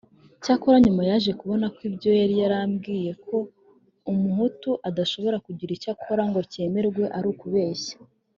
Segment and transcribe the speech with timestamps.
[0.43, 3.37] Cyakora nyuma yaje kubona ko ibyo yari yarabwiwe ko
[4.11, 7.95] Umuhutu adashobora kugira icyo akora ngo cyemerwe ari ukubeshya